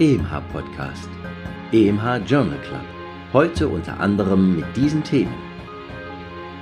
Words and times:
EMH 0.00 0.40
Podcast, 0.50 1.10
EMH 1.72 2.24
Journal 2.26 2.58
Club. 2.60 2.86
Heute 3.34 3.68
unter 3.68 4.00
anderem 4.00 4.56
mit 4.56 4.64
diesen 4.74 5.04
Themen. 5.04 5.34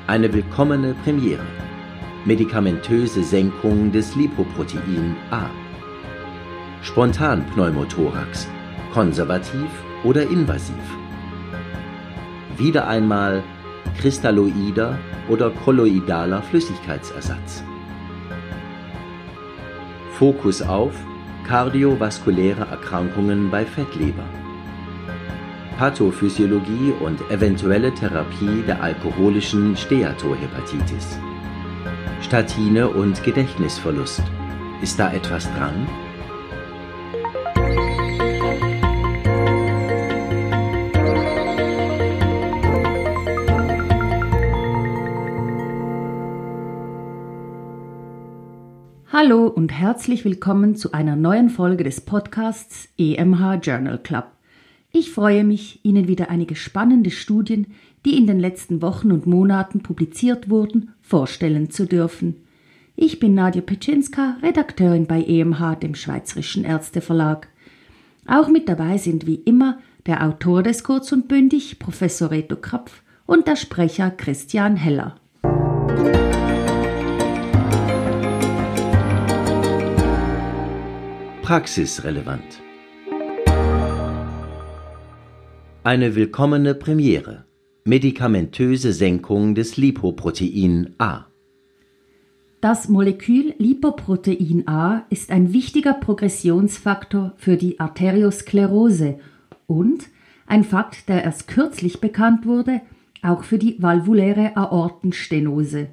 Eine 0.08 0.32
willkommene 0.32 0.92
Premiere. 1.04 1.46
Medikamentöse 2.24 3.22
Senkung 3.22 3.92
des 3.92 4.16
Lipoprotein 4.16 5.14
A. 5.30 5.48
Spontanpneumothorax. 6.82 8.48
Konservativ 8.92 9.70
oder 10.02 10.28
invasiv. 10.28 10.74
Wieder 12.56 12.88
einmal 12.88 13.44
kristalloider 14.00 14.98
oder 15.28 15.50
kolloidaler 15.50 16.42
Flüssigkeitsersatz. 16.42 17.62
Fokus 20.14 20.60
auf 20.60 20.92
kardiovaskuläre 21.48 22.66
Erkrankungen 22.70 23.50
bei 23.50 23.64
Fettleber. 23.64 24.24
Pathophysiologie 25.78 26.92
und 27.00 27.22
eventuelle 27.30 27.94
Therapie 27.94 28.62
der 28.66 28.82
alkoholischen 28.82 29.74
Steatohepatitis. 29.74 31.18
Statine 32.20 32.88
und 32.88 33.22
Gedächtnisverlust. 33.24 34.22
Ist 34.82 35.00
da 35.00 35.10
etwas 35.10 35.50
dran? 35.54 35.86
Hallo 49.28 49.46
und 49.46 49.70
herzlich 49.70 50.24
willkommen 50.24 50.74
zu 50.74 50.92
einer 50.92 51.14
neuen 51.14 51.50
Folge 51.50 51.84
des 51.84 52.00
Podcasts 52.00 52.88
EMH 52.96 53.56
Journal 53.60 53.98
Club. 53.98 54.24
Ich 54.90 55.10
freue 55.10 55.44
mich, 55.44 55.80
Ihnen 55.82 56.08
wieder 56.08 56.30
einige 56.30 56.56
spannende 56.56 57.10
Studien, 57.10 57.66
die 58.06 58.16
in 58.16 58.26
den 58.26 58.40
letzten 58.40 58.80
Wochen 58.80 59.12
und 59.12 59.26
Monaten 59.26 59.82
publiziert 59.82 60.48
wurden, 60.48 60.94
vorstellen 61.02 61.68
zu 61.68 61.84
dürfen. 61.84 62.36
Ich 62.96 63.20
bin 63.20 63.34
Nadja 63.34 63.60
Petschinska, 63.60 64.38
Redakteurin 64.42 65.06
bei 65.06 65.22
EMH, 65.22 65.74
dem 65.74 65.94
Schweizerischen 65.94 66.64
Ärzteverlag. 66.64 67.48
Auch 68.26 68.48
mit 68.48 68.66
dabei 68.66 68.96
sind 68.96 69.26
wie 69.26 69.42
immer 69.44 69.78
der 70.06 70.26
Autor 70.26 70.62
des 70.62 70.84
Kurz 70.84 71.12
und 71.12 71.28
Bündig, 71.28 71.78
Professor 71.78 72.30
Reto 72.30 72.56
Krapf, 72.56 73.02
und 73.26 73.46
der 73.46 73.56
Sprecher 73.56 74.10
Christian 74.10 74.76
Heller. 74.76 75.16
Praxisrelevant. 81.48 82.60
Eine 85.82 86.14
willkommene 86.14 86.74
Premiere. 86.74 87.46
Medikamentöse 87.86 88.92
Senkung 88.92 89.54
des 89.54 89.78
Lipoprotein 89.78 90.94
A. 90.98 91.24
Das 92.60 92.90
Molekül 92.90 93.54
Lipoprotein 93.56 94.68
A 94.68 95.06
ist 95.08 95.30
ein 95.30 95.54
wichtiger 95.54 95.94
Progressionsfaktor 95.94 97.32
für 97.38 97.56
die 97.56 97.80
Arteriosklerose 97.80 99.18
und 99.66 100.10
ein 100.46 100.64
Fakt, 100.64 101.08
der 101.08 101.24
erst 101.24 101.48
kürzlich 101.48 102.02
bekannt 102.02 102.44
wurde, 102.44 102.82
auch 103.22 103.42
für 103.42 103.56
die 103.56 103.82
valvuläre 103.82 104.54
Aortenstenose. 104.54 105.88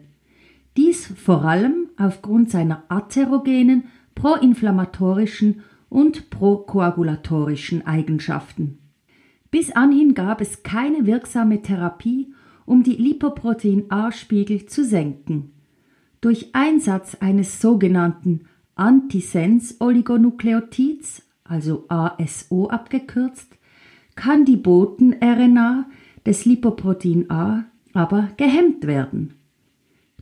Dies 0.76 1.08
vor 1.16 1.46
allem 1.46 1.88
aufgrund 1.96 2.52
seiner 2.52 2.84
atherogenen 2.90 3.86
proinflammatorischen 4.16 5.62
und 5.90 6.30
prokoagulatorischen 6.30 7.86
Eigenschaften. 7.86 8.80
Bis 9.52 9.72
anhin 9.72 10.16
gab 10.16 10.42
es 10.42 10.64
keine 10.64 11.06
wirksame 11.06 11.62
Therapie, 11.62 12.34
um 12.66 12.84
die 12.84 12.96
Lipoprotein-A-Spiegel 12.96 14.66
zu 14.66 14.84
senken. 14.84 15.52
Durch 16.20 16.50
Einsatz 16.54 17.16
eines 17.16 17.62
sogenannten 17.62 18.42
Antisens-Oligonukleotids, 18.76 21.22
also 21.44 21.86
ASO 21.88 22.68
abgekürzt, 22.68 23.56
kann 24.16 24.46
die 24.46 24.58
Boten-RNA 24.58 25.86
des 26.26 26.46
Lipoprotein 26.46 27.30
A 27.30 27.66
aber 27.94 28.30
gehemmt 28.38 28.88
werden. 28.88 29.36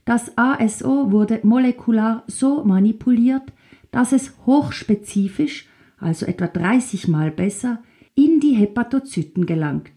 Das 0.06 0.38
ASO 0.38 1.12
wurde 1.12 1.40
molekular 1.44 2.24
so 2.28 2.66
manipuliert, 2.66 3.54
dass 3.94 4.12
es 4.12 4.34
hochspezifisch, 4.46 5.70
also 5.98 6.26
etwa 6.26 6.48
30 6.48 7.08
mal 7.08 7.32
besser, 7.32 7.82
in 8.16 8.42
die 8.42 8.56
Hepatozyten 8.56 9.46
gelangt. 9.46 9.92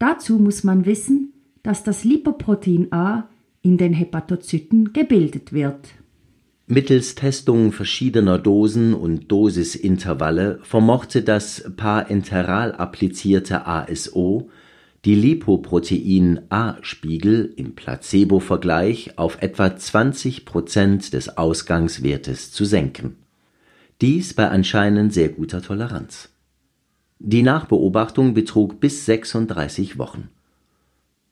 Dazu 0.00 0.38
muss 0.38 0.64
man 0.64 0.86
wissen, 0.86 1.32
dass 1.62 1.84
das 1.84 2.02
Lipoprotein 2.02 2.92
A 2.92 3.28
in 3.62 3.78
den 3.78 3.92
Hepatozyten 3.92 4.92
gebildet 4.92 5.52
wird. 5.52 5.90
Mittels 6.66 7.14
Testung 7.14 7.72
verschiedener 7.72 8.38
Dosen 8.38 8.94
und 8.94 9.30
Dosisintervalle 9.30 10.60
vermochte 10.62 11.22
das 11.22 11.70
parenteral 11.76 12.72
applizierte 12.72 13.66
ASO 13.66 14.48
die 15.04 15.14
Lipoprotein-A-Spiegel 15.14 17.52
im 17.56 17.74
Placebo-Vergleich 17.74 19.18
auf 19.18 19.42
etwa 19.42 19.76
20 19.76 20.46
Prozent 20.46 21.12
des 21.12 21.36
Ausgangswertes 21.36 22.52
zu 22.52 22.64
senken. 22.64 23.16
Dies 24.00 24.32
bei 24.32 24.48
anscheinend 24.48 25.12
sehr 25.12 25.28
guter 25.28 25.60
Toleranz. 25.60 26.30
Die 27.18 27.42
Nachbeobachtung 27.42 28.32
betrug 28.32 28.80
bis 28.80 29.04
36 29.04 29.98
Wochen. 29.98 30.30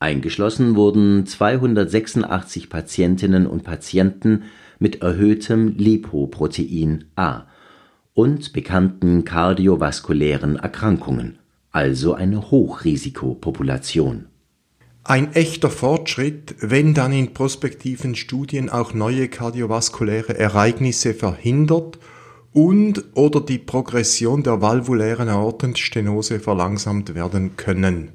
Eingeschlossen 0.00 0.76
wurden 0.76 1.24
286 1.24 2.68
Patientinnen 2.68 3.46
und 3.46 3.64
Patienten 3.64 4.42
mit 4.78 5.00
erhöhtem 5.00 5.78
Lipoprotein 5.78 7.06
A 7.16 7.46
und 8.12 8.52
bekannten 8.52 9.24
kardiovaskulären 9.24 10.56
Erkrankungen 10.56 11.38
also 11.72 12.14
eine 12.14 12.50
Hochrisikopopulation. 12.50 14.26
Ein 15.04 15.32
echter 15.32 15.70
Fortschritt, 15.70 16.54
wenn 16.60 16.94
dann 16.94 17.12
in 17.12 17.34
prospektiven 17.34 18.14
Studien 18.14 18.70
auch 18.70 18.94
neue 18.94 19.28
kardiovaskuläre 19.28 20.38
Ereignisse 20.38 21.12
verhindert 21.12 21.98
und 22.52 23.04
oder 23.14 23.40
die 23.40 23.58
Progression 23.58 24.44
der 24.44 24.60
valvulären 24.60 25.28
Aortenstenose 25.28 26.38
verlangsamt 26.38 27.14
werden 27.16 27.56
können. 27.56 28.12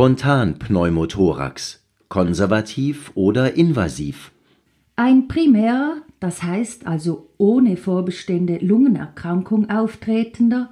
Spontanpneumothorax, 0.00 1.84
konservativ 2.08 3.12
oder 3.14 3.54
invasiv. 3.54 4.32
Ein 4.96 5.28
primär, 5.28 5.96
das 6.20 6.42
heißt 6.42 6.86
also 6.86 7.28
ohne 7.36 7.76
Vorbestände 7.76 8.56
Lungenerkrankung 8.64 9.68
auftretender, 9.68 10.70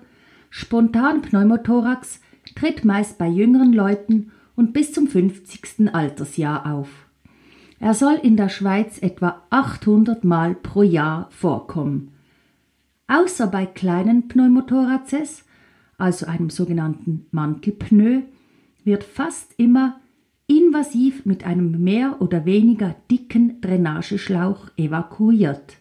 Spontanpneumothorax 0.49 2.23
tritt 2.55 2.87
meist 2.87 3.19
bei 3.19 3.29
jüngeren 3.29 3.75
Leuten 3.75 4.33
und 4.57 4.73
bis 4.73 4.95
zum 4.95 5.09
50. 5.09 5.95
Altersjahr 5.95 6.65
auf. 6.73 6.89
Er 7.81 7.93
soll 7.93 8.15
in 8.23 8.39
der 8.39 8.49
Schweiz 8.49 8.97
etwa 8.97 9.43
800 9.51 10.25
Mal 10.25 10.55
pro 10.55 10.83
Jahr 10.83 11.29
vorkommen. 11.33 12.13
Außer 13.09 13.47
bei 13.47 13.67
kleinen 13.67 14.29
Pneumothoraces, 14.29 15.45
also 15.99 16.25
einem 16.25 16.49
sogenannten 16.49 17.27
Mantelpneu, 17.31 18.23
wird 18.89 19.05
fast 19.05 19.53
immer 19.59 20.01
invasiv 20.47 21.27
mit 21.27 21.45
einem 21.45 21.85
mehr 21.85 22.17
oder 22.21 22.47
weniger 22.47 22.97
dicken 23.11 23.61
Drainageschlauch 23.61 24.71
evakuiert. 24.79 25.77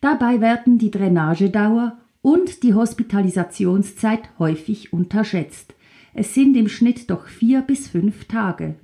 Dabei 0.00 0.40
werden 0.40 0.78
die 0.78 0.92
Drainagedauer 0.92 1.98
und 2.22 2.62
die 2.62 2.74
Hospitalisationszeit 2.74 4.30
häufig 4.38 4.92
unterschätzt. 4.92 5.74
Es 6.14 6.32
sind 6.32 6.56
im 6.56 6.68
Schnitt 6.68 7.10
doch 7.10 7.26
vier 7.26 7.60
bis 7.62 7.88
fünf 7.88 8.26
Tage. 8.26 8.76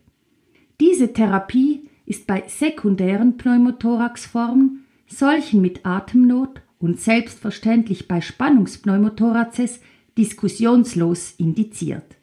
Diese 0.81 1.13
Therapie 1.13 1.89
ist 2.07 2.27
bei 2.27 2.43
sekundären 2.49 3.37
Pneumothoraxformen, 3.37 4.85
solchen 5.07 5.61
mit 5.61 5.87
Atemnot 5.87 6.61
und 6.81 7.01
selbstverständlich 7.01 8.09
bei 8.09 8.21
Spannungspneumothoraces 8.21 9.79
diskussionslos 10.19 11.35
indiziert. 11.39 12.17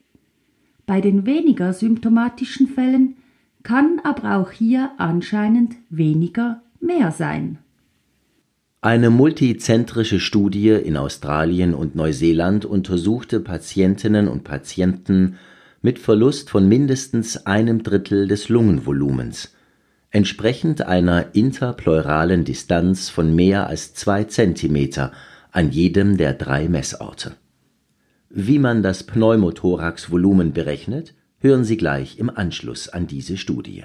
Bei 0.91 0.99
den 0.99 1.25
weniger 1.25 1.71
symptomatischen 1.71 2.67
Fällen 2.67 3.15
kann 3.63 4.01
aber 4.03 4.35
auch 4.35 4.51
hier 4.51 4.91
anscheinend 4.97 5.75
weniger 5.89 6.63
mehr 6.81 7.13
sein. 7.13 7.59
Eine 8.81 9.09
multizentrische 9.09 10.19
Studie 10.19 10.71
in 10.71 10.97
Australien 10.97 11.73
und 11.73 11.95
Neuseeland 11.95 12.65
untersuchte 12.65 13.39
Patientinnen 13.39 14.27
und 14.27 14.43
Patienten 14.43 15.37
mit 15.81 15.97
Verlust 15.97 16.49
von 16.49 16.67
mindestens 16.67 17.45
einem 17.45 17.83
Drittel 17.83 18.27
des 18.27 18.49
Lungenvolumens, 18.49 19.55
entsprechend 20.09 20.81
einer 20.81 21.33
interpleuralen 21.33 22.43
Distanz 22.43 23.07
von 23.07 23.33
mehr 23.33 23.67
als 23.67 23.93
zwei 23.93 24.25
Zentimeter 24.25 25.13
an 25.53 25.71
jedem 25.71 26.17
der 26.17 26.33
drei 26.33 26.67
Messorte. 26.67 27.37
Wie 28.33 28.59
man 28.59 28.81
das 28.81 29.03
Pneumothoraxvolumen 29.03 30.53
berechnet, 30.53 31.13
hören 31.39 31.65
Sie 31.65 31.77
gleich 31.77 32.17
im 32.17 32.29
Anschluss 32.29 32.87
an 32.87 33.07
diese 33.07 33.37
Studie 33.37 33.83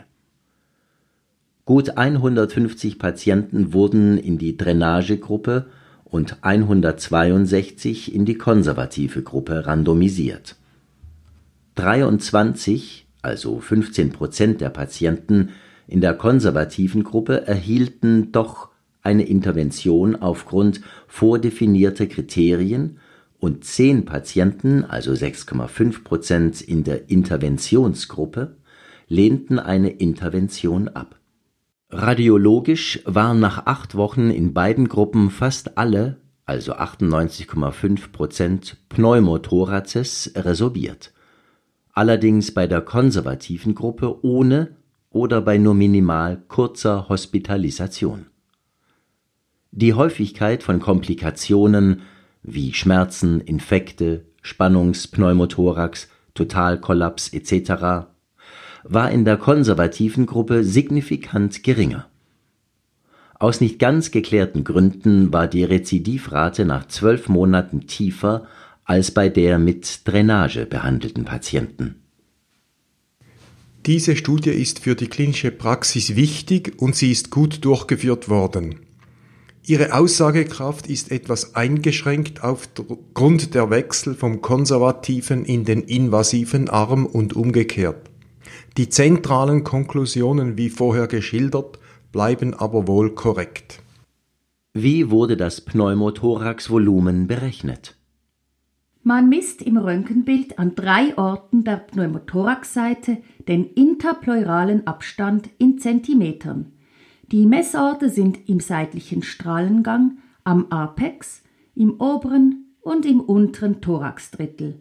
Gut 1.66 1.96
150 1.96 3.00
Patienten 3.00 3.72
wurden 3.72 4.18
in 4.18 4.38
die 4.38 4.56
Drainagegruppe 4.56 5.66
und 6.04 6.36
162 6.42 8.14
in 8.14 8.24
die 8.24 8.38
konservative 8.38 9.22
Gruppe 9.22 9.66
randomisiert. 9.66 10.54
23, 11.74 13.08
also 13.20 13.58
15 13.58 14.12
Prozent 14.12 14.60
der 14.60 14.70
Patienten 14.70 15.48
in 15.88 16.00
der 16.00 16.14
konservativen 16.14 17.02
Gruppe 17.02 17.48
erhielten 17.48 18.30
doch 18.30 18.68
eine 19.02 19.26
Intervention 19.26 20.14
aufgrund 20.14 20.82
vordefinierter 21.08 22.06
Kriterien 22.06 23.00
und 23.46 23.64
10 23.64 24.04
Patienten, 24.04 24.84
also 24.84 25.12
6,5 25.12 26.04
Prozent 26.04 26.60
in 26.60 26.84
der 26.84 27.08
Interventionsgruppe, 27.08 28.56
lehnten 29.08 29.58
eine 29.58 29.88
Intervention 29.88 30.88
ab 30.88 31.18
Radiologisch 31.88 33.00
waren 33.04 33.38
nach 33.38 33.66
acht 33.66 33.94
Wochen 33.94 34.30
in 34.30 34.52
beiden 34.52 34.88
Gruppen 34.88 35.30
fast 35.30 35.78
alle 35.78 36.20
also 36.44 36.74
98,5 36.74 38.12
Prozent 38.12 38.76
Pneumothoraces 38.88 40.32
resorbiert, 40.36 41.12
allerdings 41.92 42.54
bei 42.54 42.68
der 42.68 42.82
konservativen 42.82 43.74
Gruppe 43.74 44.24
ohne 44.24 44.76
oder 45.10 45.40
bei 45.40 45.58
nur 45.58 45.74
minimal 45.74 46.42
kurzer 46.46 47.08
Hospitalisation. 47.08 48.26
Die 49.72 49.94
Häufigkeit 49.94 50.62
von 50.62 50.78
Komplikationen 50.78 52.02
wie 52.46 52.72
Schmerzen, 52.72 53.40
Infekte, 53.40 54.24
Spannungspneumothorax, 54.42 56.08
Totalkollaps 56.34 57.32
etc 57.32 58.06
war 58.88 59.10
in 59.10 59.24
der 59.24 59.36
konservativen 59.36 60.26
Gruppe 60.26 60.64
signifikant 60.64 61.62
geringer. 61.62 62.06
Aus 63.38 63.60
nicht 63.60 63.78
ganz 63.78 64.10
geklärten 64.10 64.64
Gründen 64.64 65.32
war 65.32 65.46
die 65.46 65.64
Rezidivrate 65.64 66.64
nach 66.64 66.88
zwölf 66.88 67.28
Monaten 67.28 67.86
tiefer 67.86 68.46
als 68.84 69.10
bei 69.10 69.28
der 69.28 69.58
mit 69.58 70.06
Drainage 70.06 70.64
behandelten 70.64 71.24
Patienten. 71.24 71.96
Diese 73.84 74.16
Studie 74.16 74.50
ist 74.50 74.80
für 74.80 74.94
die 74.94 75.08
klinische 75.08 75.50
Praxis 75.50 76.16
wichtig 76.16 76.74
und 76.78 76.96
sie 76.96 77.12
ist 77.12 77.30
gut 77.30 77.64
durchgeführt 77.64 78.28
worden. 78.28 78.85
Ihre 79.68 79.94
Aussagekraft 79.94 80.86
ist 80.86 81.10
etwas 81.10 81.56
eingeschränkt 81.56 82.44
aufgrund 82.44 83.52
der 83.56 83.68
Wechsel 83.68 84.14
vom 84.14 84.40
konservativen 84.40 85.44
in 85.44 85.64
den 85.64 85.82
invasiven 85.82 86.68
Arm 86.68 87.04
und 87.04 87.34
umgekehrt. 87.34 88.08
Die 88.76 88.88
zentralen 88.88 89.64
Konklusionen, 89.64 90.56
wie 90.56 90.70
vorher 90.70 91.08
geschildert, 91.08 91.80
bleiben 92.12 92.54
aber 92.54 92.86
wohl 92.86 93.16
korrekt. 93.16 93.82
Wie 94.72 95.10
wurde 95.10 95.36
das 95.36 95.60
Pneumothoraxvolumen 95.62 97.26
berechnet? 97.26 97.96
Man 99.02 99.28
misst 99.28 99.62
im 99.62 99.78
Röntgenbild 99.78 100.60
an 100.60 100.76
drei 100.76 101.18
Orten 101.18 101.64
der 101.64 101.78
Pneumothoraxseite 101.78 103.18
den 103.48 103.64
interpleuralen 103.64 104.86
Abstand 104.86 105.50
in 105.58 105.78
Zentimetern. 105.78 106.75
Die 107.32 107.46
Messorte 107.46 108.08
sind 108.08 108.48
im 108.48 108.60
seitlichen 108.60 109.22
Strahlengang, 109.22 110.18
am 110.44 110.66
Apex, 110.70 111.42
im 111.74 112.00
oberen 112.00 112.66
und 112.80 113.04
im 113.04 113.20
unteren 113.20 113.80
Thoraxdrittel. 113.80 114.80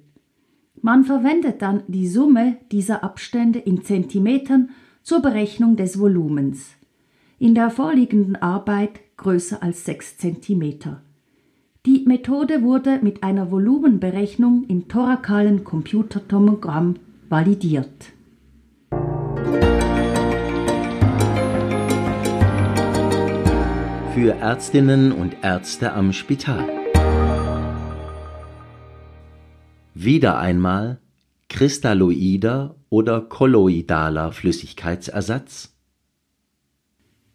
Man 0.82 1.04
verwendet 1.04 1.64
dann 1.64 1.82
die 1.88 2.08
Summe 2.08 2.58
dieser 2.72 3.04
Abstände 3.04 3.58
in 3.58 3.84
Zentimetern 3.84 4.70
zur 5.02 5.22
Berechnung 5.22 5.76
des 5.76 6.00
Volumens. 6.00 6.76
In 7.40 7.56
der 7.56 7.72
vorliegenden 7.72 8.36
Arbeit 8.36 9.00
größer 9.18 9.64
als 9.64 9.86
6 9.86 10.18
cm. 10.18 10.98
Die 11.88 12.04
Methode 12.06 12.62
wurde 12.62 13.00
mit 13.02 13.24
einer 13.24 13.50
Volumenberechnung 13.50 14.66
im 14.68 14.88
thorakalen 14.88 15.64
Computertomogramm 15.64 16.96
validiert. 17.30 18.15
Für 24.16 24.34
Ärztinnen 24.34 25.12
und 25.12 25.36
Ärzte 25.44 25.92
am 25.92 26.14
Spital. 26.14 26.66
Wieder 29.94 30.40
einmal 30.40 31.02
kristalloider 31.50 32.78
oder 32.88 33.20
kolloidaler 33.20 34.32
Flüssigkeitsersatz? 34.32 35.76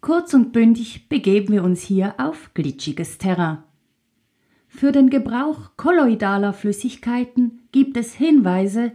Kurz 0.01 0.33
und 0.33 0.53
bündig 0.53 1.07
begeben 1.07 1.53
wir 1.53 1.63
uns 1.63 1.83
hier 1.83 2.15
auf 2.17 2.51
glitschiges 2.55 3.19
Terrain. 3.19 3.59
Für 4.67 4.91
den 4.91 5.11
Gebrauch 5.11 5.77
kolloidaler 5.77 6.51
Flüssigkeiten 6.51 7.59
gibt 7.71 7.95
es 7.95 8.15
Hinweise, 8.15 8.91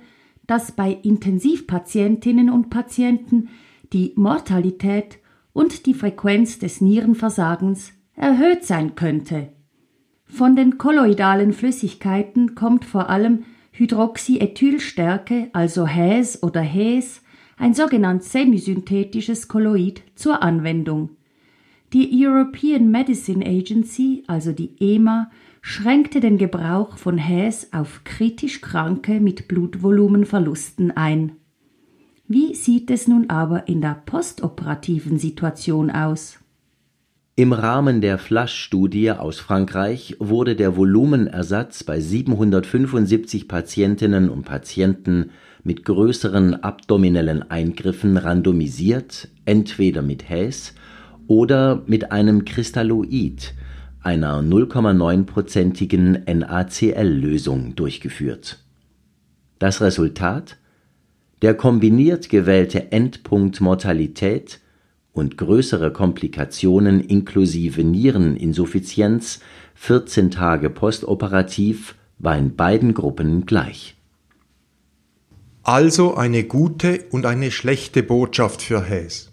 dass 0.49 0.73
bei 0.73 0.91
Intensivpatientinnen 0.91 2.51
und 2.51 2.69
Patienten 2.69 3.49
die 3.93 4.13
Mortalität 4.17 5.21
und 5.57 5.87
die 5.87 5.95
Frequenz 5.95 6.59
des 6.59 6.83
Nierenversagens 6.83 7.95
erhöht 8.15 8.67
sein 8.67 8.95
könnte. 8.95 9.49
Von 10.27 10.55
den 10.55 10.77
kolloidalen 10.77 11.55
Flüssigkeiten 11.55 12.55
kommt 12.55 12.85
vor 12.85 13.09
allem 13.09 13.45
Hydroxyethylstärke, 13.73 15.49
also 15.55 15.87
Häs 15.87 16.43
oder 16.43 16.61
Häs, 16.61 17.23
ein 17.57 17.73
sogenanntes 17.73 18.33
semisynthetisches 18.33 19.49
Kolloid, 19.49 20.03
zur 20.15 20.43
Anwendung. 20.43 21.17
Die 21.95 22.11
European 22.13 22.91
Medicine 22.91 23.47
Agency, 23.47 24.25
also 24.27 24.53
die 24.53 24.77
EMA, 24.79 25.31
schränkte 25.63 26.21
den 26.21 26.37
Gebrauch 26.37 26.99
von 26.99 27.17
Häs 27.17 27.73
auf 27.73 28.03
kritisch 28.05 28.61
Kranke 28.61 29.21
mit 29.21 29.49
Blutvolumenverlusten 29.49 30.91
ein. 30.91 31.33
Wie 32.29 32.57
sieht 32.57 32.91
es 32.91 33.07
nun 33.07 33.31
aber 33.31 33.69
in 33.69 33.81
der 33.81 34.03
postoperativen 34.05 35.17
Situation 35.17 35.93
aus? 35.93 36.39
Im 37.37 37.53
Rahmen 37.53 38.01
der 38.01 38.19
Flash-Studie 38.19 39.13
aus 39.13 39.39
Frankreich 39.39 40.17
wurde 40.19 40.57
der 40.57 40.77
Volumenersatz 40.77 41.85
bei 41.85 42.01
775 42.01 43.47
Patientinnen 43.47 44.29
und 44.29 44.45
Patienten 44.45 45.31
mit 45.63 45.85
größeren 45.85 46.65
abdominellen 46.65 47.49
Eingriffen 47.49 48.17
randomisiert, 48.17 49.29
entweder 49.45 50.03
mit 50.03 50.29
Häs 50.29 50.75
oder 51.29 51.85
mit 51.87 52.11
einem 52.11 52.45
Kristalloid, 52.45 53.55
einer 54.01 54.41
0,9-prozentigen 54.41 56.25
NaCl-Lösung 56.25 57.77
durchgeführt. 57.77 58.65
Das 59.61 59.81
Resultat? 59.81 60.57
Der 61.47 61.55
kombiniert 61.55 62.29
gewählte 62.29 62.91
Endpunkt 62.91 63.61
Mortalität 63.61 64.59
und 65.13 65.39
größere 65.39 65.93
Komplikationen 65.93 67.01
inklusive 67.01 67.85
Niereninsuffizienz 67.85 69.39
14 69.77 70.33
Tage 70.33 70.71
postoperativ 70.71 71.95
war 72.19 72.37
in 72.37 72.57
beiden 72.57 72.95
Gruppen 72.95 73.47
gleich. 73.47 73.97
Also 75.63 76.17
eine 76.17 76.43
gute 76.43 77.05
und 77.13 77.27
eine 77.27 77.53
schlechte 77.53 78.03
Botschaft 78.03 78.61
für 78.61 78.83
Häs. 78.83 79.31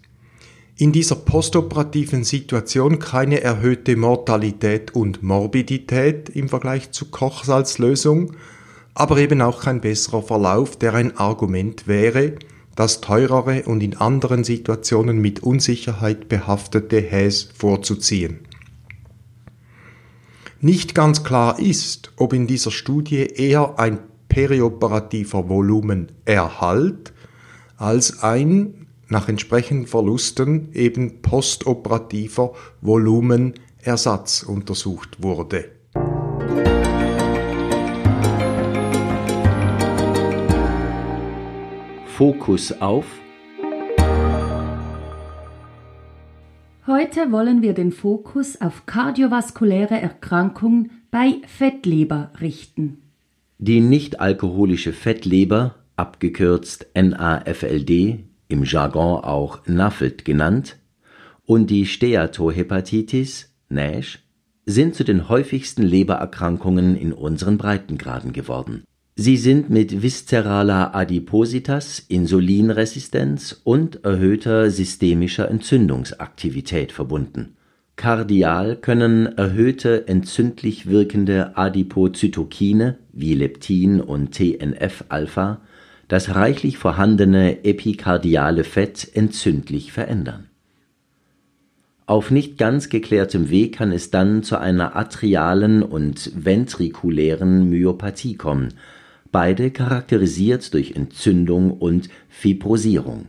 In 0.76 0.92
dieser 0.92 1.16
postoperativen 1.16 2.22
Situation 2.22 3.00
keine 3.00 3.40
erhöhte 3.40 3.96
Mortalität 3.96 4.94
und 4.94 5.24
Morbidität 5.24 6.28
im 6.28 6.48
Vergleich 6.48 6.92
zu 6.92 7.06
Kochsalzlösung, 7.06 8.36
aber 8.94 9.18
eben 9.18 9.40
auch 9.42 9.62
kein 9.62 9.80
besserer 9.80 10.22
Verlauf, 10.22 10.76
der 10.76 10.94
ein 10.94 11.16
Argument 11.16 11.86
wäre, 11.86 12.34
das 12.76 13.00
teurere 13.00 13.64
und 13.64 13.82
in 13.82 13.96
anderen 13.96 14.44
Situationen 14.44 15.20
mit 15.20 15.42
Unsicherheit 15.42 16.28
behaftete 16.28 17.00
Häs 17.00 17.48
vorzuziehen. 17.54 18.40
Nicht 20.60 20.94
ganz 20.94 21.22
klar 21.24 21.58
ist, 21.58 22.12
ob 22.16 22.32
in 22.32 22.46
dieser 22.46 22.70
Studie 22.70 23.26
eher 23.26 23.78
ein 23.78 23.98
perioperativer 24.28 25.48
Volumenerhalt 25.48 27.12
als 27.76 28.22
ein 28.22 28.86
nach 29.08 29.28
entsprechenden 29.28 29.86
Verlusten 29.86 30.72
eben 30.72 31.20
postoperativer 31.20 32.54
Volumenerlös 32.80 33.60
Ersatz 33.84 34.42
untersucht 34.42 35.22
wurde. 35.22 35.70
Fokus 42.16 42.70
auf 42.80 43.06
Heute 46.86 47.32
wollen 47.32 47.60
wir 47.60 47.74
den 47.74 47.90
Fokus 47.90 48.60
auf 48.60 48.86
kardiovaskuläre 48.86 50.00
Erkrankungen 50.00 50.92
bei 51.10 51.40
Fettleber 51.48 52.30
richten. 52.40 52.98
Die 53.58 53.80
nicht-alkoholische 53.80 54.92
Fettleber, 54.92 55.74
abgekürzt 55.96 56.86
NAFLD, 56.94 58.20
im 58.46 58.62
Jargon 58.62 59.24
auch 59.24 59.66
NAFLD 59.66 60.24
genannt, 60.24 60.76
und 61.44 61.68
die 61.68 61.84
Steatohepatitis, 61.84 63.52
NASH, 63.68 64.20
sind 64.66 64.94
zu 64.94 65.02
den 65.02 65.28
häufigsten 65.28 65.82
Lebererkrankungen 65.82 66.94
in 66.94 67.12
unseren 67.12 67.58
Breitengraden 67.58 68.32
geworden 68.32 68.84
Sie 69.16 69.36
sind 69.36 69.70
mit 69.70 70.02
viszeraler 70.02 70.92
Adipositas, 70.92 72.00
Insulinresistenz 72.00 73.60
und 73.62 74.04
erhöhter 74.04 74.72
systemischer 74.72 75.48
Entzündungsaktivität 75.48 76.90
verbunden. 76.90 77.54
Kardial 77.94 78.74
können 78.74 79.26
erhöhte 79.26 80.08
entzündlich 80.08 80.88
wirkende 80.88 81.56
Adipozytokine 81.56 82.98
wie 83.12 83.34
Leptin 83.34 84.00
und 84.00 84.32
TNF-Alpha 84.32 85.60
das 86.08 86.34
reichlich 86.34 86.76
vorhandene 86.76 87.64
epikardiale 87.64 88.64
Fett 88.64 89.08
entzündlich 89.14 89.92
verändern. 89.92 90.48
Auf 92.06 92.32
nicht 92.32 92.58
ganz 92.58 92.88
geklärtem 92.88 93.48
Weg 93.48 93.76
kann 93.76 93.92
es 93.92 94.10
dann 94.10 94.42
zu 94.42 94.58
einer 94.58 94.96
atrialen 94.96 95.84
und 95.84 96.32
ventrikulären 96.34 97.70
Myopathie 97.70 98.34
kommen 98.34 98.74
beide 99.34 99.72
charakterisiert 99.72 100.72
durch 100.74 100.92
Entzündung 100.92 101.72
und 101.72 102.08
Fibrosierung. 102.28 103.26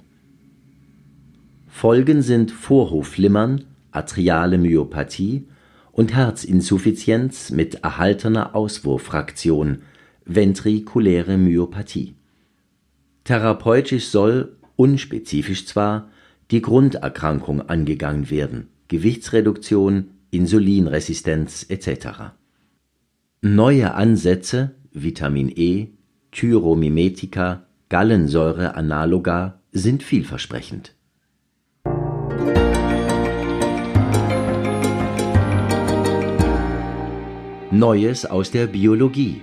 Folgen 1.68 2.22
sind 2.22 2.52
Vorhofflimmern, 2.52 3.66
atriale 3.90 4.60
Myopathie 4.60 5.48
und 5.92 6.14
Herzinsuffizienz 6.14 7.50
mit 7.50 7.84
erhaltener 7.84 8.54
Auswurffraktion, 8.54 9.82
ventrikuläre 10.26 11.40
Myopathie. 11.40 12.14
Therapeutisch 13.24 14.10
soll, 14.10 14.58
unspezifisch 14.76 15.66
zwar, 15.66 16.12
die 16.52 16.62
Grunderkrankung 16.62 17.68
angegangen 17.68 18.30
werden, 18.30 18.68
Gewichtsreduktion, 18.90 20.12
Insulinresistenz 20.30 21.66
etc. 21.68 22.36
Neue 23.42 23.96
Ansätze 23.96 24.76
Vitamin 24.96 25.52
E, 25.56 25.90
Thyromimetika, 26.32 27.66
Gallensäure-Analoga 27.90 29.60
sind 29.72 30.02
vielversprechend. 30.04 30.96
Neues 37.72 38.26
aus 38.26 38.52
der 38.52 38.68
Biologie 38.68 39.42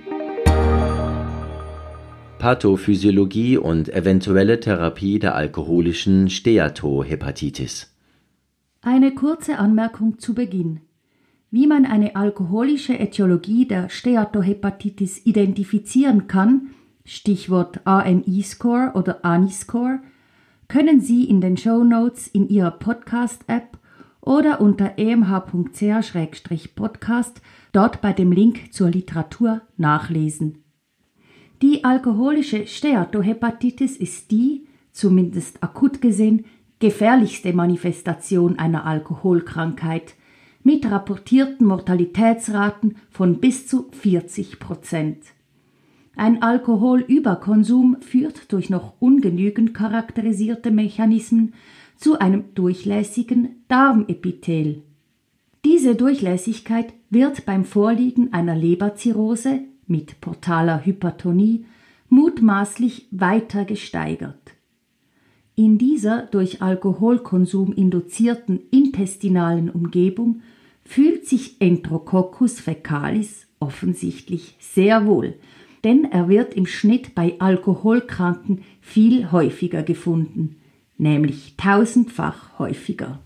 Pathophysiologie 2.43 3.57
und 3.57 3.87
eventuelle 3.87 4.59
Therapie 4.59 5.17
der 5.17 5.33
alkoholischen 5.33 6.29
Steatohepatitis. 6.29 7.95
Eine 8.81 9.15
kurze 9.15 9.59
Anmerkung 9.59 10.19
zu 10.19 10.33
Beginn. 10.33 10.81
Wie 11.53 11.67
man 11.67 11.85
eine 11.85 12.15
alkoholische 12.15 12.97
Ätiologie 12.97 13.67
der 13.67 13.87
Steatohepatitis 13.87 15.23
identifizieren 15.23 16.27
kann, 16.27 16.71
Stichwort 17.05 17.85
AMI-Score 17.85 18.93
oder 18.95 19.23
ANI-Score, 19.23 19.99
können 20.67 20.99
Sie 20.99 21.25
in 21.25 21.41
den 21.41 21.55
Show 21.55 21.83
Notes 21.83 22.27
in 22.27 22.49
Ihrer 22.49 22.71
Podcast-App 22.71 23.77
oder 24.19 24.61
unter 24.61 24.97
emh.ch-podcast 24.97 27.41
dort 27.71 28.01
bei 28.01 28.13
dem 28.13 28.31
Link 28.31 28.73
zur 28.73 28.89
Literatur 28.89 29.61
nachlesen. 29.77 30.63
Die 31.61 31.83
alkoholische 31.83 32.65
Steatohepatitis 32.65 33.95
ist 33.95 34.31
die, 34.31 34.65
zumindest 34.91 35.61
akut 35.61 36.01
gesehen, 36.01 36.45
gefährlichste 36.79 37.53
Manifestation 37.53 38.57
einer 38.57 38.87
Alkoholkrankheit– 38.87 40.15
mit 40.63 40.89
rapportierten 40.89 41.67
Mortalitätsraten 41.67 42.95
von 43.09 43.39
bis 43.39 43.67
zu 43.67 43.89
40 43.91 44.59
Prozent. 44.59 45.19
Ein 46.15 46.41
Alkoholüberkonsum 46.41 47.97
führt 48.01 48.51
durch 48.51 48.69
noch 48.69 48.93
ungenügend 48.99 49.73
charakterisierte 49.73 50.71
Mechanismen 50.71 51.53
zu 51.97 52.19
einem 52.19 52.53
durchlässigen 52.53 53.63
Darmepithel. 53.67 54.83
Diese 55.65 55.95
Durchlässigkeit 55.95 56.93
wird 57.09 57.45
beim 57.45 57.65
Vorliegen 57.65 58.33
einer 58.33 58.55
Leberzirrhose 58.55 59.61
mit 59.87 60.19
portaler 60.21 60.85
Hypertonie 60.85 61.65
mutmaßlich 62.09 63.07
weiter 63.11 63.65
gesteigert. 63.65 64.53
In 65.55 65.77
dieser 65.77 66.23
durch 66.23 66.63
Alkoholkonsum 66.63 67.73
induzierten 67.73 68.59
intestinalen 68.71 69.69
Umgebung 69.69 70.41
fühlt 70.83 71.27
sich 71.27 71.61
Enterococcus 71.61 72.59
fecalis 72.59 73.45
offensichtlich 73.59 74.55
sehr 74.59 75.05
wohl, 75.05 75.35
denn 75.83 76.05
er 76.11 76.27
wird 76.27 76.55
im 76.55 76.65
Schnitt 76.65 77.13
bei 77.13 77.35
Alkoholkranken 77.39 78.63
viel 78.81 79.31
häufiger 79.31 79.83
gefunden, 79.83 80.55
nämlich 80.97 81.55
tausendfach 81.55 82.57
häufiger. 82.57 83.19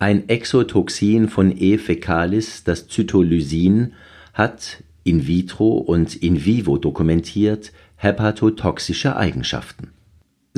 Ein 0.00 0.28
Exotoxin 0.28 1.28
von 1.28 1.56
E. 1.56 1.78
fecalis, 1.78 2.64
das 2.64 2.88
Zytolysin, 2.88 3.92
hat 4.34 4.82
in 5.04 5.26
vitro 5.26 5.78
und 5.78 6.16
in 6.16 6.44
vivo 6.44 6.78
dokumentiert 6.78 7.72
hepatotoxische 7.96 9.16
Eigenschaften. 9.16 9.92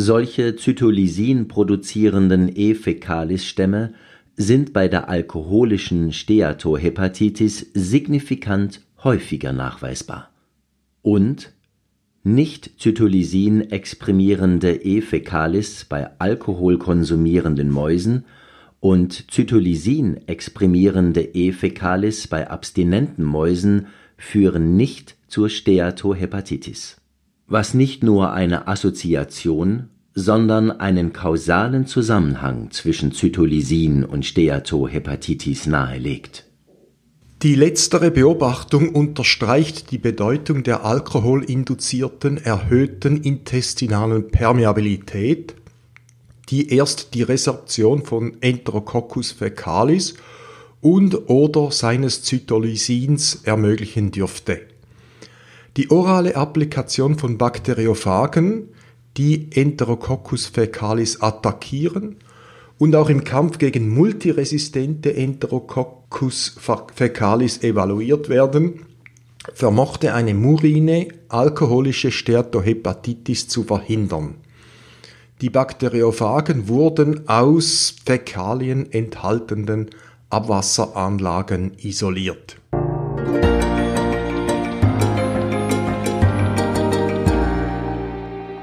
Solche 0.02 0.57
Zytolysin 0.57 1.47
produzierenden 1.47 2.50
E. 2.57 2.73
fecalis 2.73 3.45
Stämme 3.45 3.92
sind 4.35 4.73
bei 4.73 4.88
der 4.88 5.11
alkoholischen 5.11 6.14
Steatohepatitis 6.14 7.66
signifikant 7.75 8.80
häufiger 9.04 9.52
nachweisbar. 9.52 10.30
Und 11.02 11.52
nicht-Zytolysin 12.23 13.71
exprimierende 13.71 14.73
E. 14.73 15.02
fecalis 15.02 15.85
bei 15.85 16.19
alkoholkonsumierenden 16.19 17.71
Mäusen 17.71 18.25
und 18.80 19.30
Zytolysin 19.30 20.26
exprimierende 20.26 21.21
E. 21.35 21.52
fecalis 21.52 22.26
bei 22.26 22.49
abstinenten 22.49 23.26
Mäusen 23.26 23.88
führen 24.16 24.78
nicht 24.78 25.19
zur 25.28 25.50
Steatohepatitis. 25.50 27.00
Was 27.50 27.75
nicht 27.75 28.02
nur 28.02 28.33
eine 28.33 28.66
Assoziation 28.69 29.90
sondern 30.14 30.71
einen 30.71 31.12
kausalen 31.12 31.87
Zusammenhang 31.87 32.71
zwischen 32.71 33.12
Zytolysin 33.12 34.04
und 34.04 34.26
Steatohepatitis 34.26 35.66
nahelegt. 35.66 36.47
Die 37.42 37.54
letztere 37.54 38.11
Beobachtung 38.11 38.95
unterstreicht 38.95 39.90
die 39.92 39.99
Bedeutung 39.99 40.62
der 40.62 40.85
alkoholinduzierten 40.85 42.37
erhöhten 42.37 43.23
intestinalen 43.23 44.28
Permeabilität, 44.28 45.54
die 46.50 46.71
erst 46.71 47.14
die 47.14 47.23
Resorption 47.23 48.04
von 48.04 48.37
Enterococcus 48.42 49.33
fecalis 49.33 50.14
und 50.83 51.30
oder 51.30 51.71
seines 51.71 52.23
Zytolysins 52.23 53.40
ermöglichen 53.45 54.11
dürfte. 54.11 54.61
Die 55.77 55.91
orale 55.91 56.37
Applikation 56.37 57.19
von 57.19 57.39
Bakteriophagen 57.39 58.69
die 59.17 59.49
Enterococcus 59.53 60.47
fecalis 60.47 61.21
attackieren 61.21 62.17
und 62.79 62.95
auch 62.95 63.11
im 63.11 63.25
Kampf 63.25 63.59
gegen 63.59 63.89
multiresistente 63.89 65.15
Enterococcus 65.15 66.57
fecalis 66.95 67.62
evaluiert 67.62 68.29
werden, 68.29 68.87
vermochte 69.55 70.15
eine 70.15 70.35
murine 70.35 71.09
alkoholische 71.29 72.11
Steatohepatitis 72.11 73.49
zu 73.49 73.65
verhindern. 73.65 74.37
Die 75.41 75.50
Bakteriophagen 75.50 76.69
wurden 76.69 77.29
aus 77.29 77.97
Fäkalien 78.05 78.93
enthaltenden 78.93 79.91
Abwasseranlagen 80.29 81.73
isoliert. 81.79 82.57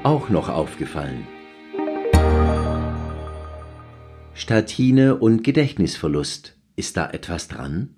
Auch 0.08 0.30
noch 0.30 0.48
aufgefallen. 0.48 1.26
Statine 4.32 5.16
und 5.16 5.44
Gedächtnisverlust 5.44 6.56
Ist 6.76 6.96
da 6.96 7.10
etwas 7.10 7.48
dran? 7.48 7.90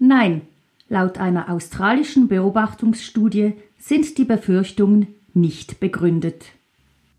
Nein, 0.00 0.42
laut 0.88 1.18
einer 1.18 1.48
australischen 1.48 2.26
Beobachtungsstudie 2.26 3.52
sind 3.78 4.18
die 4.18 4.24
Befürchtungen 4.24 5.06
nicht 5.32 5.78
begründet. 5.78 6.46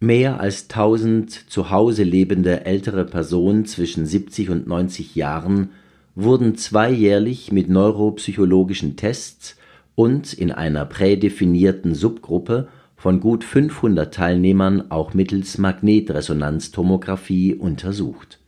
Mehr 0.01 0.41
als 0.41 0.63
1000 0.63 1.49
zu 1.49 1.69
Hause 1.69 2.03
lebende 2.03 2.65
ältere 2.65 3.05
Personen 3.05 3.63
zwischen 3.63 4.05
70 4.05 4.49
und 4.49 4.67
90 4.67 5.15
Jahren 5.15 5.69
wurden 6.15 6.57
zweijährlich 6.57 7.53
mit 7.53 7.69
neuropsychologischen 7.69 8.97
Tests 8.97 9.55
und 9.95 10.33
in 10.33 10.51
einer 10.51 10.83
prädefinierten 10.83 11.95
Subgruppe 11.95 12.67
von 13.01 13.19
gut 13.19 13.43
500 13.43 14.13
Teilnehmern 14.13 14.91
auch 14.91 15.15
mittels 15.15 15.57
Magnetresonanztomographie 15.57 17.55
untersucht. 17.55 18.39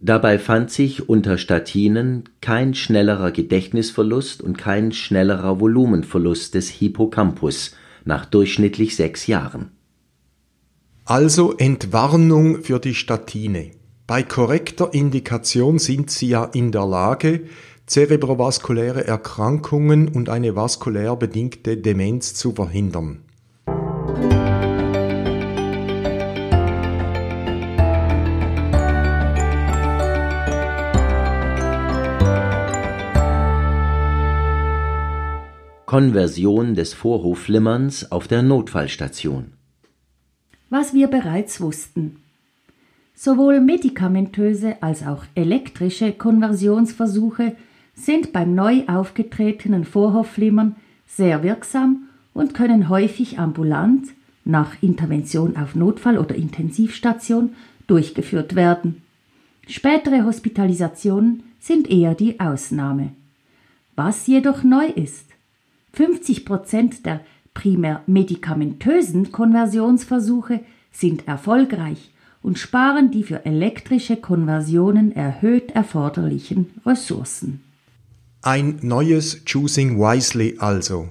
Dabei 0.00 0.38
fand 0.38 0.70
sich 0.70 1.08
unter 1.08 1.38
Statinen 1.38 2.24
kein 2.42 2.74
schnellerer 2.74 3.30
Gedächtnisverlust 3.30 4.42
und 4.42 4.58
kein 4.58 4.92
schnellerer 4.92 5.60
Volumenverlust 5.60 6.54
des 6.54 6.68
Hippocampus 6.68 7.74
nach 8.04 8.26
durchschnittlich 8.26 8.96
sechs 8.96 9.26
Jahren. 9.26 9.70
Also 11.06 11.56
Entwarnung 11.56 12.62
für 12.62 12.80
die 12.80 12.94
Statine. 12.94 13.70
Bei 14.06 14.22
korrekter 14.22 14.92
Indikation 14.92 15.78
sind 15.78 16.10
sie 16.10 16.28
ja 16.28 16.44
in 16.44 16.70
der 16.70 16.84
Lage, 16.84 17.44
zerebrovaskuläre 17.86 19.06
Erkrankungen 19.06 20.08
und 20.08 20.28
eine 20.28 20.54
vaskulär 20.54 21.16
bedingte 21.16 21.78
Demenz 21.78 22.34
zu 22.34 22.52
verhindern. 22.52 23.22
Konversion 35.92 36.74
des 36.74 36.94
Vorhofflimmerns 36.94 38.10
auf 38.10 38.26
der 38.26 38.40
Notfallstation. 38.40 39.52
Was 40.70 40.94
wir 40.94 41.08
bereits 41.08 41.60
wussten. 41.60 42.16
Sowohl 43.14 43.60
medikamentöse 43.60 44.82
als 44.82 45.06
auch 45.06 45.26
elektrische 45.34 46.12
Konversionsversuche 46.12 47.56
sind 47.94 48.32
beim 48.32 48.54
neu 48.54 48.84
aufgetretenen 48.86 49.84
Vorhofflimmern 49.84 50.76
sehr 51.06 51.42
wirksam 51.42 52.08
und 52.32 52.54
können 52.54 52.88
häufig 52.88 53.38
ambulant 53.38 54.06
nach 54.46 54.82
Intervention 54.82 55.58
auf 55.58 55.74
Notfall- 55.74 56.16
oder 56.16 56.34
Intensivstation 56.34 57.50
durchgeführt 57.86 58.54
werden. 58.54 59.02
Spätere 59.68 60.24
Hospitalisationen 60.24 61.42
sind 61.60 61.90
eher 61.90 62.14
die 62.14 62.40
Ausnahme. 62.40 63.10
Was 63.94 64.26
jedoch 64.26 64.62
neu 64.62 64.86
ist, 64.86 65.31
50 65.92 66.44
Prozent 66.44 67.06
der 67.06 67.20
primär 67.54 68.02
medikamentösen 68.06 69.30
Konversionsversuche 69.32 70.60
sind 70.90 71.28
erfolgreich 71.28 72.12
und 72.42 72.58
sparen 72.58 73.10
die 73.10 73.22
für 73.22 73.44
elektrische 73.44 74.16
Konversionen 74.16 75.12
erhöht 75.12 75.72
erforderlichen 75.72 76.70
Ressourcen. 76.84 77.62
Ein 78.42 78.80
neues 78.82 79.44
Choosing 79.44 79.98
Wisely 79.98 80.56
also. 80.58 81.08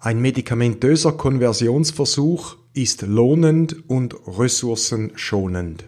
Ein 0.00 0.20
medikamentöser 0.20 1.12
Konversionsversuch 1.12 2.56
ist 2.74 3.02
lohnend 3.02 3.88
und 3.88 4.16
ressourcenschonend. 4.26 5.84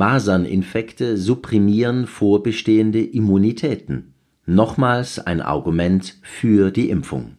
Maserninfekte 0.00 1.18
supprimieren 1.18 2.06
vorbestehende 2.06 3.02
Immunitäten. 3.02 4.14
Nochmals 4.46 5.18
ein 5.18 5.42
Argument 5.42 6.16
für 6.22 6.70
die 6.70 6.88
Impfung. 6.88 7.32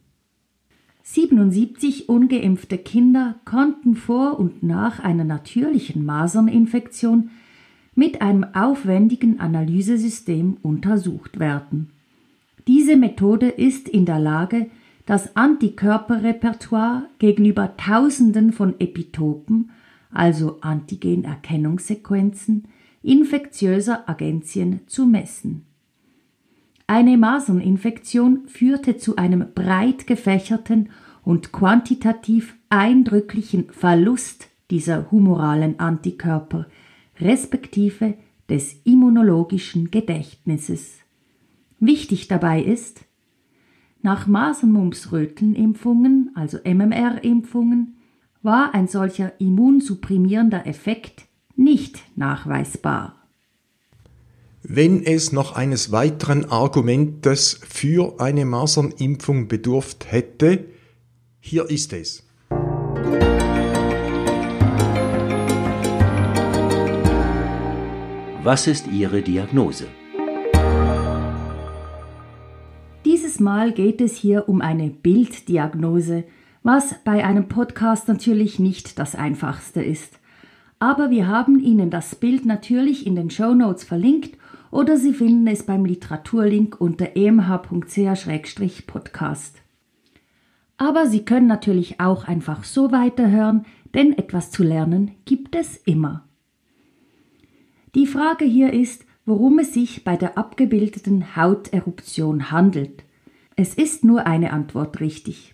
77 1.02 2.08
ungeimpfte 2.08 2.78
Kinder 2.78 3.40
konnten 3.46 3.96
vor 3.96 4.40
und 4.40 4.62
nach 4.62 5.00
einer 5.00 5.24
natürlichen 5.24 6.06
Maserninfektion 6.06 7.32
mit 7.96 8.22
einem 8.22 8.44
aufwendigen 8.54 9.40
Analysesystem 9.40 10.58
untersucht 10.62 11.40
werden. 11.40 11.90
Diese 12.68 12.96
Methode 12.96 13.48
ist 13.48 13.90
in 13.90 14.06
der 14.06 14.20
Lage, 14.20 14.68
das 15.08 15.36
Antikörperrepertoire 15.36 17.10
gegenüber 17.18 17.76
Tausenden 17.76 18.54
von 18.54 18.80
Epitopen 18.80 19.72
also 20.12 20.58
Antigenerkennungssequenzen, 20.62 22.68
infektiöser 23.02 24.10
Agenzien 24.10 24.82
zu 24.88 25.06
messen. 25.06 25.66
Eine 26.88 27.18
Maserninfektion 27.18 28.48
führte 28.48 28.98
zu 28.98 29.16
einem 29.16 29.54
breit 29.56 30.08
gefächerten 30.08 30.90
und 31.24 31.52
quantitativ 31.52 32.56
eindrücklichen 32.70 33.70
Verlust 33.72 34.48
dieser 34.70 35.12
humoralen 35.12 35.80
Antikörper, 35.80 36.68
respektive 37.20 38.14
des 38.50 38.82
immunologischen 38.84 39.92
Gedächtnisses. 39.92 40.98
Wichtig 41.80 42.28
dabei 42.28 42.62
ist, 42.62 43.06
nach 44.02 44.28
Masernmumps-Rötenimpfungen, 44.28 46.32
also 46.36 46.58
MMR-Impfungen, 46.64 47.96
war 48.44 48.74
ein 48.74 48.88
solcher 48.88 49.34
immunsupprimierender 49.40 50.66
Effekt 50.66 51.26
nicht 51.56 52.00
nachweisbar. 52.16 53.16
Wenn 54.64 55.04
es 55.04 55.32
noch 55.32 55.56
eines 55.56 55.92
weiteren 55.92 56.46
Argumentes 56.46 57.60
für 57.68 58.20
eine 58.20 58.46
Masernimpfung 58.46 59.48
bedurft 59.48 60.12
hätte, 60.12 60.66
hier 61.40 61.70
ist 61.70 61.94
es. 61.94 62.24
Was 68.44 68.66
ist 68.68 68.88
Ihre 68.88 69.22
Diagnose? 69.22 69.86
Dieses 73.06 73.40
Mal 73.40 73.72
geht 73.72 74.02
es 74.02 74.16
hier 74.16 74.48
um 74.48 74.62
eine 74.62 74.90
Bilddiagnose, 74.90 76.24
was 76.64 76.96
bei 77.04 77.26
einem 77.26 77.48
Podcast 77.48 78.08
natürlich 78.08 78.60
nicht 78.60 79.00
das 79.00 79.16
einfachste 79.16 79.82
ist. 79.82 80.20
Aber 80.80 81.10
wir 81.10 81.28
haben 81.28 81.60
Ihnen 81.60 81.90
das 81.90 82.16
Bild 82.16 82.46
natürlich 82.46 83.06
in 83.06 83.16
den 83.16 83.30
Show 83.30 83.54
Notes 83.54 83.84
verlinkt 83.84 84.38
oder 84.72 84.98
Sie 84.98 85.14
finden 85.14 85.48
es 85.48 85.64
beim 85.64 85.86
Literaturlink 85.86 86.80
unter 86.80 87.16
emh.ch-podcast. 87.16 89.56
Aber 90.78 91.08
Sie 91.08 91.26
können 91.26 91.48
natürlich 91.48 92.00
auch 92.00 92.28
einfach 92.28 92.64
so 92.64 92.92
weiterhören, 92.92 93.66
denn 93.94 94.18
etwas 94.18 94.52
zu 94.52 94.64
lernen 94.64 95.12
gibt 95.26 95.56
es 95.56 95.78
immer. 95.78 96.24
Die 97.94 98.08
Frage 98.08 98.46
hier 98.46 98.74
ist, 98.74 99.06
worum 99.26 99.60
es 99.60 99.74
sich 99.74 100.04
bei 100.04 100.16
der 100.16 100.38
abgebildeten 100.38 101.36
Hauteruption 101.36 102.52
handelt. 102.52 103.04
Es 103.56 103.76
ist 103.76 104.04
nur 104.04 104.26
eine 104.26 104.54
Antwort 104.54 105.00
richtig. 105.00 105.54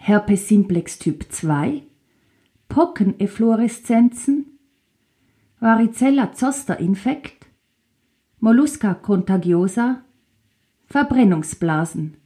Herpes 0.00 0.48
simplex 0.48 0.98
Typ 0.98 1.26
2, 1.30 1.82
Pockeneffloreszenzen, 2.68 4.58
Varicella 5.60 6.32
zoster 6.32 6.78
Infekt, 6.78 7.46
Mollusca 8.38 8.94
contagiosa, 8.94 10.02
Verbrennungsblasen. 10.86 12.16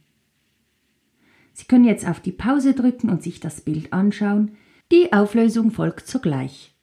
Sie 1.51 1.65
können 1.65 1.85
jetzt 1.85 2.07
auf 2.07 2.19
die 2.19 2.31
Pause 2.31 2.73
drücken 2.73 3.09
und 3.09 3.21
sich 3.21 3.39
das 3.39 3.61
Bild 3.61 3.91
anschauen. 3.91 4.55
Die 4.91 5.11
Auflösung 5.11 5.71
folgt 5.71 6.07
sogleich. 6.07 6.75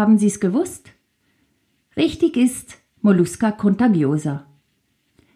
Haben 0.00 0.16
Sie 0.16 0.28
es 0.28 0.40
gewusst? 0.40 0.90
Richtig 1.94 2.38
ist 2.38 2.78
Mollusca 3.02 3.52
contagiosa. 3.52 4.46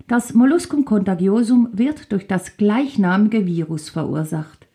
Das 0.09 0.33
Molluscum 0.33 0.87
contagiosum 0.87 1.69
wird 1.73 2.11
durch 2.13 2.27
das 2.27 2.57
gleichnamige 2.57 3.45
Virus 3.45 3.91
verursacht. 3.91 4.67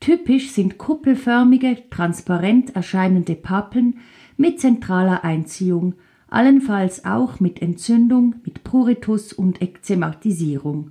Typisch 0.00 0.50
sind 0.50 0.76
kuppelförmige, 0.76 1.88
transparent 1.88 2.76
erscheinende 2.76 3.34
Pappeln 3.34 4.00
mit 4.36 4.60
zentraler 4.60 5.24
Einziehung, 5.24 5.94
allenfalls 6.28 7.06
auch 7.06 7.40
mit 7.40 7.62
Entzündung, 7.62 8.34
mit 8.44 8.64
Pruritus 8.64 9.32
und 9.32 9.62
Ekzematisierung. 9.62 10.90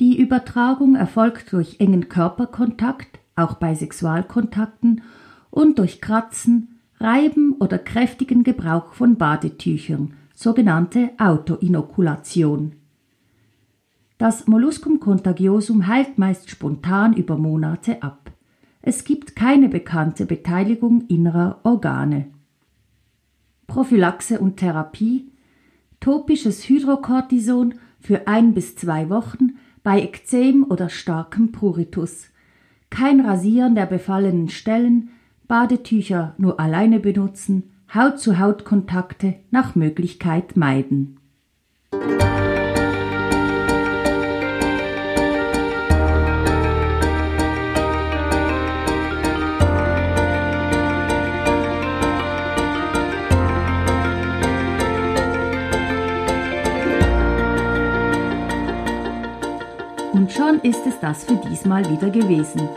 Die 0.00 0.18
Übertragung 0.18 0.96
erfolgt 0.96 1.52
durch 1.52 1.76
engen 1.78 2.10
Körperkontakt, 2.10 3.20
auch 3.36 3.54
bei 3.54 3.74
Sexualkontakten, 3.74 5.02
und 5.50 5.78
durch 5.78 6.00
Kratzen, 6.00 6.71
Reiben 7.02 7.54
oder 7.58 7.78
kräftigen 7.78 8.44
Gebrauch 8.44 8.92
von 8.92 9.16
Badetüchern, 9.16 10.14
sogenannte 10.34 11.10
Autoinokulation. 11.18 12.76
Das 14.18 14.46
Molluscum 14.46 15.00
contagiosum 15.00 15.88
heilt 15.88 16.16
meist 16.16 16.48
spontan 16.48 17.12
über 17.12 17.36
Monate 17.36 18.04
ab. 18.04 18.30
Es 18.82 19.02
gibt 19.02 19.34
keine 19.34 19.68
bekannte 19.68 20.26
Beteiligung 20.26 21.06
innerer 21.08 21.58
Organe. 21.64 22.28
Prophylaxe 23.66 24.38
und 24.38 24.58
Therapie 24.58 25.32
Topisches 25.98 26.68
Hydrocortison 26.68 27.74
für 28.00 28.26
ein 28.26 28.54
bis 28.54 28.74
zwei 28.74 29.08
Wochen 29.08 29.56
bei 29.84 30.02
Ekzem 30.02 30.64
oder 30.68 30.88
starkem 30.88 31.52
Pruritus. 31.52 32.28
Kein 32.90 33.20
Rasieren 33.20 33.76
der 33.76 33.86
befallenen 33.86 34.48
Stellen, 34.48 35.10
Badetücher 35.52 36.34
nur 36.38 36.58
alleine 36.58 36.98
benutzen, 36.98 37.74
Haut-zu-Haut-Kontakte 37.94 39.34
nach 39.50 39.74
Möglichkeit 39.74 40.56
meiden. 40.56 41.20
Und 60.14 60.32
schon 60.32 60.60
ist 60.62 60.86
es 60.86 60.98
das 61.00 61.24
für 61.24 61.36
diesmal 61.36 61.84
wieder 61.90 62.08
gewesen. 62.08 62.70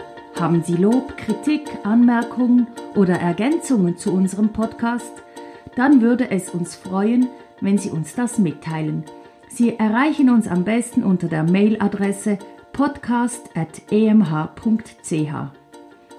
Haben 0.46 0.62
Sie 0.62 0.76
Lob, 0.76 1.18
Kritik, 1.18 1.64
Anmerkungen 1.82 2.68
oder 2.94 3.16
Ergänzungen 3.16 3.98
zu 3.98 4.14
unserem 4.14 4.50
Podcast? 4.50 5.12
Dann 5.76 6.02
würde 6.02 6.30
es 6.30 6.52
uns 6.52 6.76
freuen, 6.76 7.30
wenn 7.62 7.80
Sie 7.80 7.90
uns 7.90 8.14
das 8.14 8.38
mitteilen. 8.38 9.06
Sie 9.50 9.76
erreichen 9.76 10.30
uns 10.30 10.48
am 10.48 10.64
besten 10.64 11.04
unter 11.04 11.30
der 11.30 11.42
Mailadresse 11.42 12.38
podcast.emh.ch. 12.74 13.82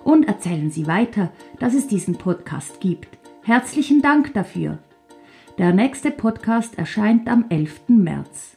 Und 0.03 0.27
erzählen 0.27 0.73
Sie 0.73 0.89
weiter, 0.89 1.31
dass 1.61 1.75
es 1.75 1.87
diesen 1.87 2.19
Podcast 2.19 2.81
gibt. 2.81 3.19
Herzlichen 3.45 4.03
Dank 4.03 4.35
dafür. 4.35 4.79
Der 5.57 5.73
nächste 5.73 6.11
Podcast 6.11 6.77
erscheint 6.79 7.29
am 7.29 7.45
11. 7.49 7.83
März. 7.87 8.57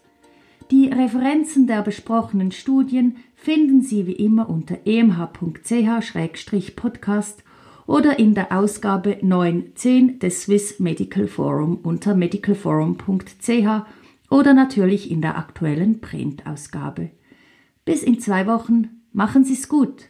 Die 0.71 0.88
Referenzen 0.88 1.65
der 1.65 1.82
besprochenen 1.82 2.51
Studien 2.51 3.15
finden 3.34 3.82
Sie 3.82 4.05
wie 4.05 4.13
immer 4.13 4.47
unter 4.49 4.77
emh.ch-podcast 4.86 7.43
oder 7.88 8.19
in 8.19 8.36
der 8.36 8.55
Ausgabe 8.55 9.17
910 9.19 10.19
des 10.19 10.43
Swiss 10.43 10.79
Medical 10.79 11.27
Forum 11.27 11.79
unter 11.82 12.13
medicalforum.ch 12.13 13.84
oder 14.29 14.53
natürlich 14.53 15.10
in 15.10 15.21
der 15.21 15.39
aktuellen 15.39 16.01
Printausgabe. 16.01 17.10
Bis 17.84 18.03
in 18.03 18.19
zwei 18.19 18.45
Wochen, 18.45 19.01
machen 19.12 19.43
Sie 19.43 19.53
es 19.53 19.69
gut! 19.69 20.10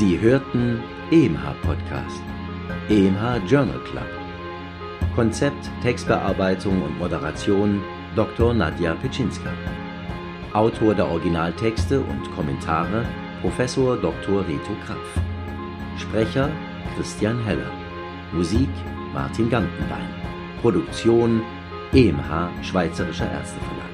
Sie 0.00 0.18
hörten 0.18 0.82
EMH 1.10 1.56
Podcast, 1.60 2.22
EMH 2.88 3.46
Journal 3.46 3.78
Club. 3.80 4.08
Konzept, 5.14 5.70
Textbearbeitung 5.82 6.80
und 6.80 6.98
Moderation 6.98 7.82
Dr. 8.16 8.54
Nadja 8.54 8.94
Pitschinska. 8.94 9.50
Autor 10.54 10.94
der 10.94 11.06
Originaltexte 11.06 12.00
und 12.00 12.34
Kommentare 12.34 13.04
Professor 13.42 13.98
Dr. 13.98 14.40
Reto 14.48 14.74
Krapf. 14.86 15.20
Sprecher 15.98 16.48
Christian 16.96 17.44
Heller. 17.44 17.70
Musik 18.32 18.70
Martin 19.12 19.50
Gantenbein. 19.50 20.08
Produktion 20.62 21.42
EMH 21.92 22.48
Schweizerischer 22.62 23.30
Ärzteverlag. 23.30 23.89